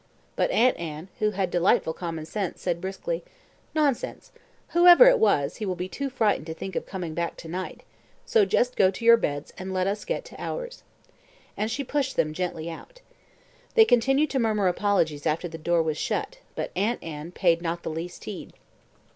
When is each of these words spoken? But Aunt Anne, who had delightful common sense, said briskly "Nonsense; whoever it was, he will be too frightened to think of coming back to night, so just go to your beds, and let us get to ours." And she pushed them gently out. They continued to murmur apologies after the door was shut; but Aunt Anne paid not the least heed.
But 0.35 0.49
Aunt 0.49 0.75
Anne, 0.79 1.09
who 1.19 1.29
had 1.29 1.51
delightful 1.51 1.93
common 1.93 2.25
sense, 2.25 2.59
said 2.59 2.81
briskly 2.81 3.23
"Nonsense; 3.75 4.31
whoever 4.69 5.05
it 5.05 5.19
was, 5.19 5.57
he 5.57 5.65
will 5.67 5.75
be 5.75 5.87
too 5.87 6.09
frightened 6.09 6.47
to 6.47 6.55
think 6.55 6.75
of 6.75 6.87
coming 6.87 7.13
back 7.13 7.37
to 7.37 7.47
night, 7.47 7.83
so 8.25 8.43
just 8.43 8.75
go 8.75 8.89
to 8.89 9.05
your 9.05 9.15
beds, 9.15 9.53
and 9.59 9.71
let 9.75 9.85
us 9.85 10.03
get 10.03 10.25
to 10.25 10.41
ours." 10.41 10.81
And 11.55 11.69
she 11.69 11.83
pushed 11.83 12.15
them 12.15 12.33
gently 12.33 12.67
out. 12.67 13.01
They 13.75 13.85
continued 13.85 14.31
to 14.31 14.39
murmur 14.39 14.65
apologies 14.67 15.27
after 15.27 15.47
the 15.47 15.59
door 15.59 15.83
was 15.83 15.99
shut; 15.99 16.39
but 16.55 16.71
Aunt 16.75 17.03
Anne 17.03 17.31
paid 17.31 17.61
not 17.61 17.83
the 17.83 17.91
least 17.91 18.23
heed. 18.23 18.53